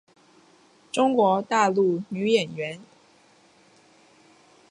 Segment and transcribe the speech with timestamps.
[0.91, 2.81] 中国大陆女演员。